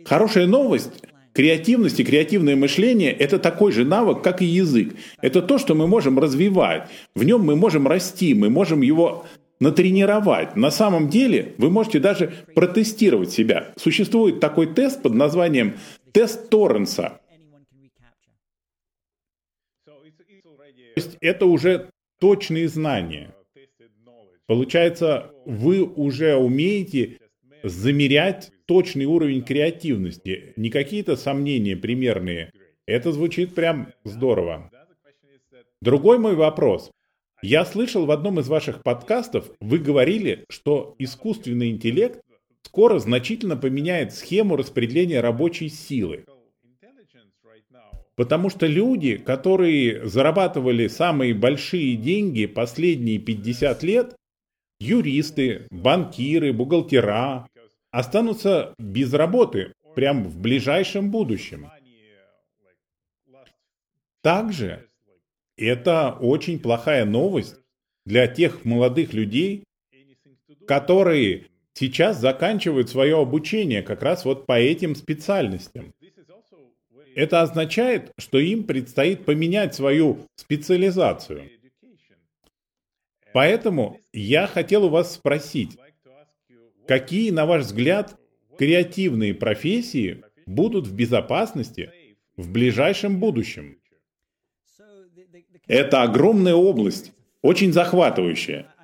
[0.04, 0.92] Хорошая новость
[1.34, 4.96] Креативность и креативное мышление– это такой же навык, как и язык.
[5.22, 6.90] Это то, что мы можем развивать.
[7.16, 9.26] В нем мы можем расти, мы можем его
[9.62, 10.58] натренировать.
[10.58, 13.72] На самом деле вы можете даже протестировать себя.
[13.78, 15.78] Существует такой тест под названием
[16.12, 17.22] тест Торренса.
[19.86, 20.02] То
[20.96, 21.90] есть это уже
[22.20, 23.34] точные знания.
[24.48, 27.20] Получается, вы уже умеете
[27.64, 32.54] замерять точный уровень креативности, не какие-то сомнения примерные.
[32.86, 34.72] Это звучит прям здорово.
[35.82, 36.90] Другой мой вопрос.
[37.42, 42.22] Я слышал в одном из ваших подкастов, вы говорили, что искусственный интеллект
[42.62, 46.24] скоро значительно поменяет схему распределения рабочей силы.
[48.16, 54.16] Потому что люди, которые зарабатывали самые большие деньги последние 50 лет,
[54.80, 57.48] юристы, банкиры, бухгалтера,
[57.92, 61.70] останутся без работы прямо в ближайшем будущем.
[64.22, 64.88] Также
[65.58, 67.56] это очень плохая новость
[68.06, 69.64] для тех молодых людей,
[70.68, 75.94] которые сейчас заканчивают свое обучение как раз вот по этим специальностям.
[77.14, 81.50] Это означает, что им предстоит поменять свою специализацию.
[83.34, 85.78] Поэтому я хотел у вас спросить,
[86.92, 88.18] Какие, на ваш взгляд,
[88.58, 91.90] креативные профессии будут в безопасности
[92.36, 93.78] в ближайшем будущем?
[95.68, 98.76] Это огромная область, очень захватывающая.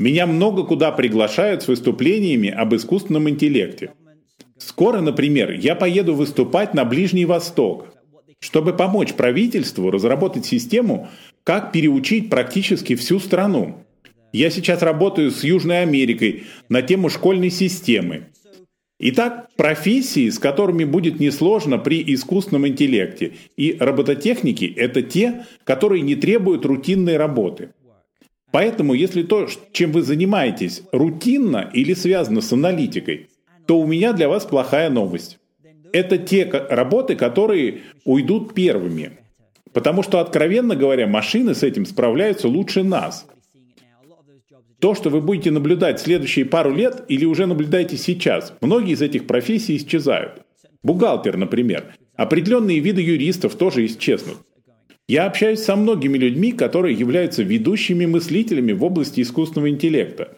[0.00, 3.92] Меня много куда приглашают с выступлениями об искусственном интеллекте.
[4.58, 7.94] Скоро, например, я поеду выступать на Ближний Восток,
[8.40, 11.08] чтобы помочь правительству разработать систему,
[11.44, 13.86] как переучить практически всю страну.
[14.32, 18.28] Я сейчас работаю с Южной Америкой на тему школьной системы.
[18.98, 26.14] Итак, профессии, с которыми будет несложно при искусственном интеллекте, и робототехники– это те, которые не
[26.14, 27.70] требуют рутинной работы.
[28.52, 33.28] Поэтому, если то, чем вы занимаетесь, рутинно или связано с аналитикой,
[33.66, 35.38] то у меня для вас плохая новость.
[35.92, 39.12] Это те работы, которые уйдут первыми.
[39.72, 43.26] Потому что, откровенно говоря, машины с этим справляются лучше нас–
[44.82, 49.28] то, что вы будете наблюдать следующие пару лет или уже наблюдаете сейчас, многие из этих
[49.28, 50.42] профессий исчезают.
[50.82, 51.94] Бухгалтер, например.
[52.16, 54.38] Определенные виды юристов тоже исчезнут.
[55.06, 60.36] Я общаюсь со многими людьми, которые являются ведущими мыслителями в области искусственного интеллекта.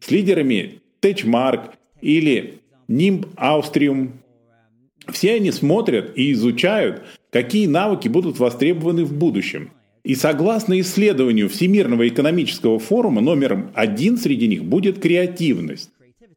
[0.00, 4.12] С лидерами Techmark или NIMB Austrium.
[5.08, 9.70] Все они смотрят и изучают, какие навыки будут востребованы в будущем–
[10.04, 15.90] и согласно исследованию Всемирного экономического форума, номером один среди них будет креативность.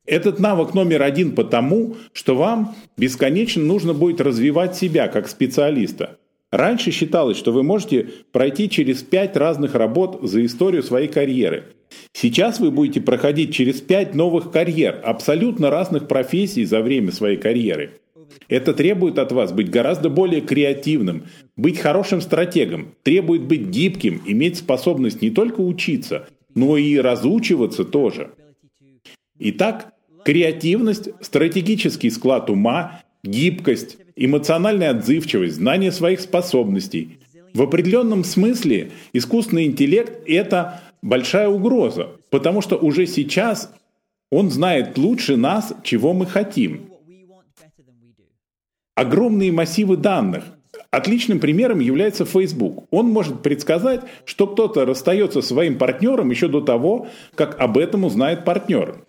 [0.05, 6.19] Этот навык номер один потому, что вам бесконечно нужно будет развивать себя как специалиста.
[6.51, 11.65] Раньше считалось, что вы можете пройти через пять разных работ за историю своей карьеры.
[12.13, 17.99] Сейчас вы будете проходить через пять новых карьер, абсолютно разных профессий за время своей карьеры.
[18.47, 21.23] Это требует от вас быть гораздо более креативным,
[21.55, 28.31] быть хорошим стратегом, требует быть гибким, иметь способность не только учиться, но и разучиваться тоже.
[29.39, 37.19] Итак, креативность, стратегический склад ума, гибкость, эмоциональная отзывчивость, знание своих способностей.
[37.53, 43.71] В определенном смысле искусственный интеллект– это большая угроза, потому что уже сейчас
[44.29, 46.89] он знает лучше нас, чего мы хотим–
[48.95, 50.45] огромные массивы данных.
[50.89, 52.85] Отличным примером является Facebook.
[52.89, 58.05] Он может предсказать, что кто-то расстается со своим партнером еще до того, как об этом
[58.05, 59.03] узнает партнер.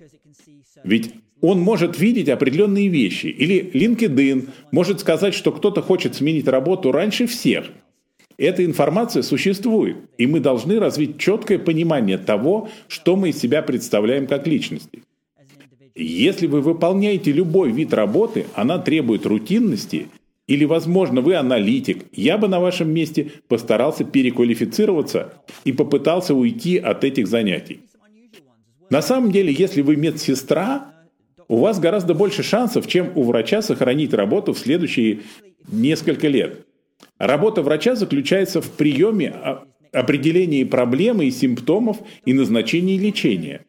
[0.84, 3.26] Ведь он может видеть определенные вещи.
[3.26, 7.66] Или LinkedIn может сказать, что кто-то хочет сменить работу раньше всех.
[8.38, 14.26] Эта информация существует, и мы должны развить четкое понимание того, что мы из себя представляем
[14.26, 15.02] как личности.
[15.96, 20.08] Если вы выполняете любой вид работы, она требует рутинности,
[20.46, 25.32] или, возможно, вы аналитик, я бы на вашем месте постарался переквалифицироваться
[25.64, 27.80] и попытался уйти от этих занятий.
[28.90, 30.92] На самом деле, если вы медсестра,
[31.48, 35.20] у вас гораздо больше шансов, чем у врача сохранить работу в следующие
[35.72, 36.66] несколько лет.
[37.18, 39.34] Работа врача заключается в приеме
[39.92, 43.65] определении проблемы и симптомов и назначении лечения.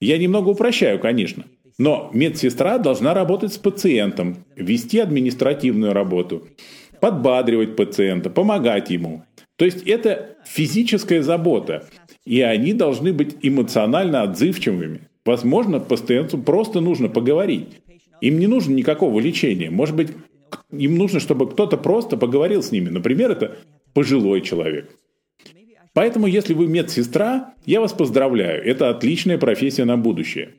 [0.00, 1.44] Я немного упрощаю, конечно.
[1.78, 6.46] Но медсестра должна работать с пациентом, вести административную работу,
[7.00, 9.24] подбадривать пациента, помогать ему.
[9.56, 11.88] То есть это физическая забота,
[12.24, 15.08] и они должны быть эмоционально отзывчивыми.
[15.24, 17.80] Возможно, пациенту просто нужно поговорить.
[18.20, 19.70] Им не нужно никакого лечения.
[19.70, 20.10] Может быть,
[20.70, 22.88] им нужно, чтобы кто-то просто поговорил с ними.
[22.88, 23.56] Например, это
[23.92, 24.90] пожилой человек.
[25.94, 28.62] Поэтому, если вы медсестра, я вас поздравляю.
[28.62, 30.56] Это отличная профессия на будущее.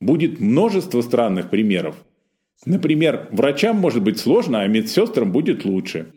[0.00, 1.96] Будет множество странных примеров.
[2.66, 6.12] Например, врачам может быть сложно, а медсестрам будет лучше.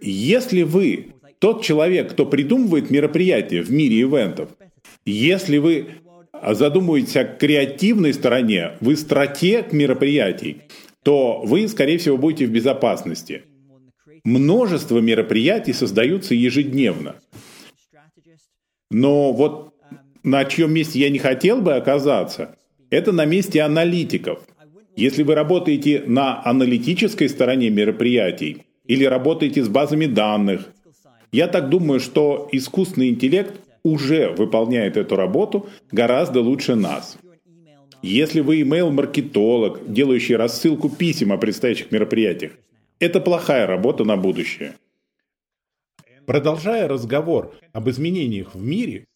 [0.00, 4.48] Если вы тот человек, кто придумывает мероприятия в мире ивентов,
[5.04, 5.88] если вы
[6.42, 10.62] задумываетесь о креативной стороне, вы стратег мероприятий,
[11.02, 13.42] то вы, скорее всего, будете в безопасности.
[14.28, 17.16] Множество мероприятий создаются ежедневно.
[18.90, 19.72] Но вот
[20.22, 22.54] на чьем месте я не хотел бы оказаться,
[22.90, 24.40] это на месте аналитиков.
[24.96, 30.74] Если вы работаете на аналитической стороне мероприятий или работаете с базами данных,
[31.32, 37.16] я так думаю, что искусственный интеллект уже выполняет эту работу гораздо лучше нас.
[38.02, 42.52] Если вы email-маркетолог, делающий рассылку писем о предстоящих мероприятиях,
[42.98, 44.76] это плохая работа на будущее.
[46.26, 49.06] Продолжая разговор об изменениях в мире,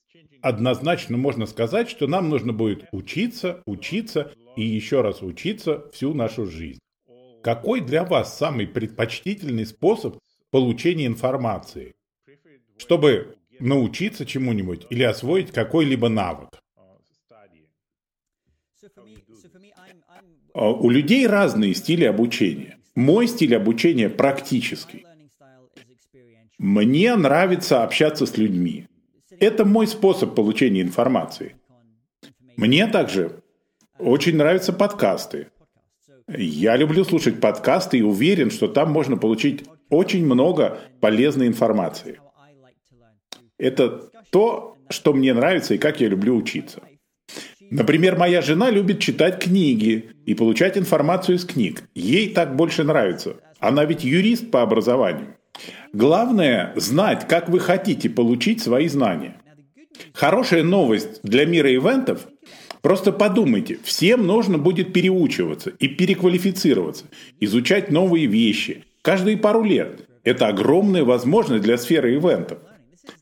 [0.40, 6.46] однозначно можно сказать, что нам нужно будет учиться, учиться и еще раз учиться всю нашу
[6.46, 6.80] жизнь.
[7.42, 10.18] Какой для вас самый предпочтительный способ
[10.50, 11.92] получения информации?
[12.78, 16.48] Чтобы научиться чему-нибудь или освоить какой-либо навык?
[20.54, 22.78] А у людей разные стили обучения.
[22.94, 25.06] Мой стиль обучения практический.
[26.58, 28.86] Мне нравится общаться с людьми.
[29.40, 31.56] Это мой способ получения информации.
[32.56, 33.42] Мне также
[33.98, 35.48] очень нравятся подкасты.
[36.28, 42.20] Я люблю слушать подкасты и уверен, что там можно получить очень много полезной информации.
[43.58, 46.82] Это то, что мне нравится и как я люблю учиться.
[47.72, 51.84] Например, моя жена любит читать книги и получать информацию из книг.
[51.94, 53.36] Ей так больше нравится.
[53.60, 55.36] Она ведь юрист по образованию.
[55.94, 59.38] Главное– знать, как вы хотите получить свои знания.
[60.12, 62.26] Хорошая новость для мира ивентов–
[62.82, 67.06] просто подумайте, всем нужно будет переучиваться и переквалифицироваться,
[67.40, 70.06] изучать новые вещи каждые пару лет.
[70.24, 72.58] Это огромная возможность для сферы ивентов.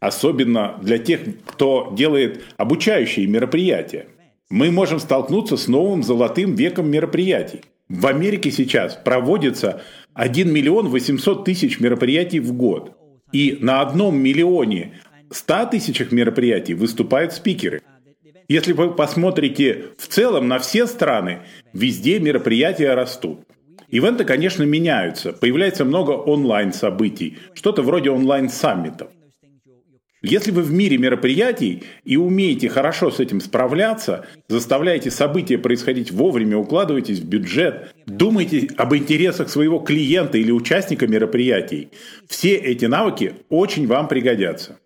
[0.01, 4.09] Особенно для тех, кто делает обучающие мероприятия
[4.51, 7.63] мы можем столкнуться с новым золотым веком мероприятий.
[7.89, 9.83] В Америке сейчас проводится
[10.15, 12.97] 1 миллион 800 тысяч мероприятий в год.
[13.33, 17.81] И на одном миллионе 100 тысячах мероприятий выступают спикеры.
[18.49, 21.43] Если вы посмотрите в целом на все страны,
[21.73, 23.41] везде мероприятия растут.
[23.89, 25.33] Ивенты, конечно, меняются.
[25.33, 29.11] Появляется много онлайн-событий, что-то вроде онлайн-саммитов.
[30.23, 36.59] Если вы в мире мероприятий и умеете хорошо с этим справляться, заставляете события происходить вовремя,
[36.59, 41.89] укладываетесь в бюджет, думаете об интересах своего клиента или участника мероприятий,
[42.29, 44.79] все эти навыки очень вам пригодятся.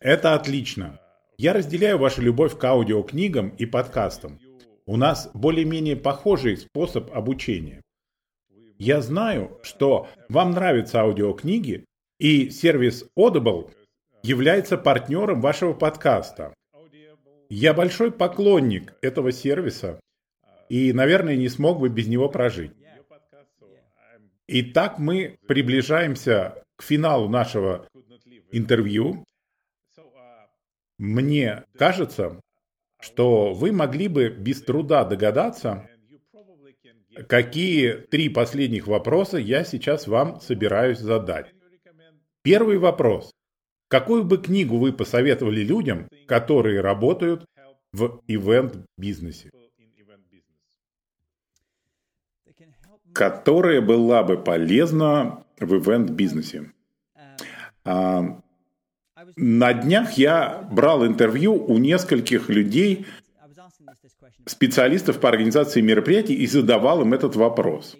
[0.00, 0.98] Это отлично.
[1.36, 4.38] Я разделяю вашу любовь к аудиокнигам и подкастам.
[4.86, 7.82] У нас более-менее похожий способ обучения.
[8.78, 11.84] Я знаю, что вам нравятся аудиокниги,
[12.18, 13.70] и сервис Audible
[14.22, 16.54] является партнером вашего подкаста.
[17.48, 20.00] Я большой поклонник этого сервиса
[20.68, 22.72] и, наверное, не смог бы без него прожить.
[24.46, 27.86] Итак, мы приближаемся к финалу нашего
[28.50, 29.24] интервью.
[30.98, 32.40] Мне кажется,
[33.00, 35.88] что вы могли бы без труда догадаться,
[37.28, 41.54] какие три последних вопроса я сейчас вам собираюсь задать.
[42.48, 43.30] Первый вопрос.
[43.88, 47.44] Какую бы книгу вы посоветовали людям, которые работают
[47.92, 49.50] в ивент-бизнесе?
[53.12, 56.72] Которая была бы полезна в ивент-бизнесе.
[57.84, 58.40] А,
[59.36, 63.04] на днях я брал интервью у нескольких людей,
[64.46, 67.94] специалистов по организации мероприятий, и задавал им этот вопрос.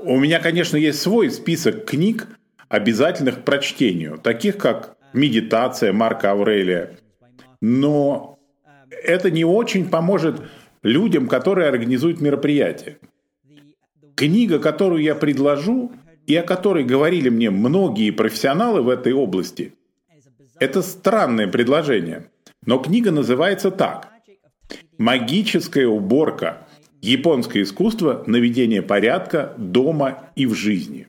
[0.00, 2.26] У меня, конечно, есть свой список книг,
[2.68, 6.98] обязательных к прочтению, таких как «Медитация» Марка Аврелия.
[7.60, 8.38] Но
[8.90, 10.42] это не очень поможет
[10.82, 12.98] людям, которые организуют мероприятия.
[14.14, 15.92] Книга, которую я предложу,
[16.26, 19.74] и о которой говорили мне многие профессионалы в этой области,
[20.58, 22.30] это странное предложение.
[22.64, 24.08] Но книга называется так.
[24.98, 26.66] «Магическая уборка.
[27.02, 31.08] Японское искусство наведения порядка дома и в жизни».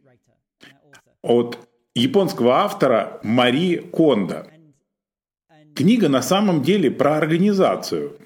[1.23, 1.57] От
[1.95, 4.47] японского автора Мари Кондо.
[5.75, 8.17] Книга на самом деле про организацию.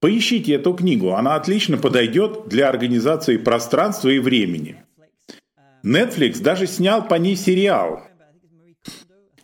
[0.00, 4.84] Поищите эту книгу, она отлично подойдет для организации пространства и времени.
[5.84, 8.02] Netflix даже снял по ней сериал.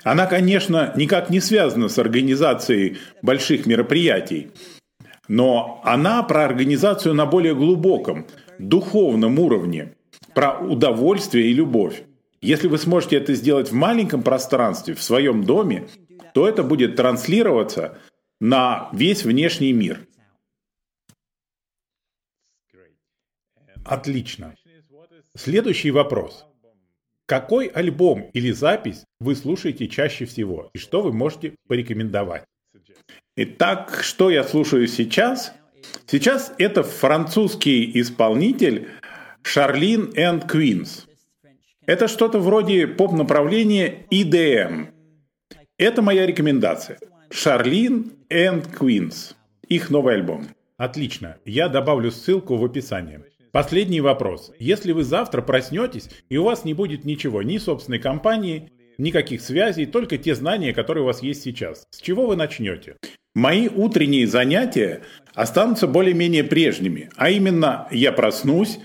[0.02, 4.50] Она, конечно, никак не связана с организацией больших мероприятий,
[5.28, 8.26] но она про организацию на более глубоком,
[8.58, 9.94] духовном уровне,
[10.34, 12.02] про удовольствие и любовь.
[12.40, 15.88] Если вы сможете это сделать в маленьком пространстве, в своем доме,
[16.34, 17.98] то это будет транслироваться
[18.40, 20.06] на весь внешний мир.
[23.84, 24.54] Отлично.
[25.36, 26.44] Следующий вопрос.
[27.26, 32.44] Какой альбом или запись вы слушаете чаще всего и что вы можете порекомендовать?
[33.36, 35.52] Итак, что я слушаю сейчас?
[36.06, 38.88] Сейчас это французский исполнитель
[39.42, 41.07] Шарлин and Queens.
[41.88, 44.88] Это что-то вроде поп-направления EDM.
[45.78, 46.98] Это моя рекомендация.
[47.30, 49.32] Шарлин and Queens.
[49.68, 50.48] Их новый альбом.
[50.76, 51.38] Отлично.
[51.46, 53.20] Я добавлю ссылку в описании.
[53.52, 54.52] Последний вопрос.
[54.58, 59.86] Если вы завтра проснетесь, и у вас не будет ничего, ни собственной компании, никаких связей,
[59.86, 62.96] только те знания, которые у вас есть сейчас, с чего вы начнете?
[63.34, 68.78] Мои утренние занятия останутся более-менее прежними, а именно я проснусь,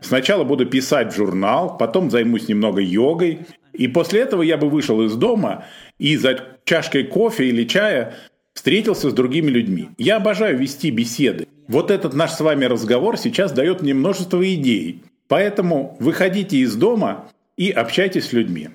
[0.00, 5.02] сначала буду писать в журнал, потом займусь немного йогой, и после этого я бы вышел
[5.02, 5.64] из дома
[5.98, 8.14] и за чашкой кофе или чая
[8.54, 9.90] встретился с другими людьми.
[9.98, 11.46] Я обожаю вести беседы.
[11.68, 15.02] Вот этот наш с вами разговор сейчас дает мне множество идей.
[15.28, 18.70] Поэтому выходите из дома и общайтесь с людьми.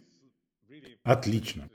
[1.03, 1.69] Отлично.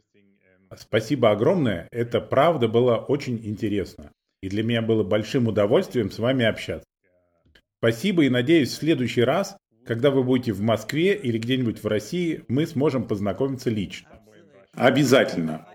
[0.76, 1.88] Спасибо огромное.
[1.90, 4.12] Это правда было очень интересно.
[4.42, 6.86] И для меня было большим удовольствием с вами общаться.
[7.78, 12.42] Спасибо и надеюсь, в следующий раз, когда вы будете в Москве или где-нибудь в России,
[12.48, 14.08] мы сможем познакомиться лично.
[14.74, 15.66] Обязательно.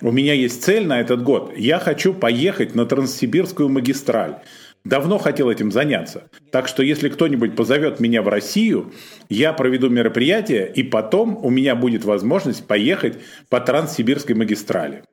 [0.00, 1.56] У меня есть цель на этот год.
[1.56, 4.40] Я хочу поехать на Транссибирскую магистраль.
[4.84, 6.28] Давно хотел этим заняться.
[6.50, 8.92] Так что если кто-нибудь позовет меня в Россию,
[9.30, 15.04] я проведу мероприятие, и потом у меня будет возможность поехать по Транссибирской магистрали.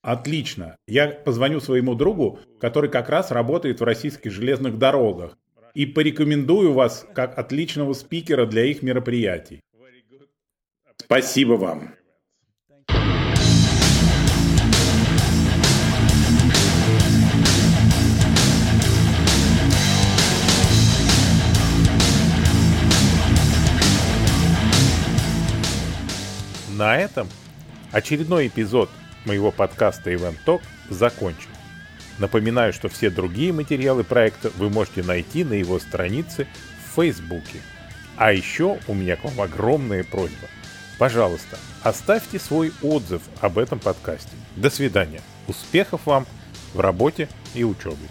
[0.00, 0.76] Отлично.
[0.86, 5.36] Я позвоню своему другу, который как раз работает в российских железных дорогах,
[5.76, 9.60] и порекомендую вас как отличного спикера для их мероприятий.
[10.96, 11.94] Спасибо вам.
[26.70, 27.28] На этом
[27.92, 28.88] очередной эпизод
[29.26, 31.55] моего подкаста Event Talk закончен.
[32.18, 36.46] Напоминаю, что все другие материалы проекта вы можете найти на его странице
[36.84, 37.60] в Фейсбуке.
[38.16, 40.48] А еще у меня к вам огромная просьба.
[40.98, 44.30] Пожалуйста, оставьте свой отзыв об этом подкасте.
[44.56, 45.20] До свидания.
[45.46, 46.26] Успехов вам
[46.72, 48.08] в работе и учебе.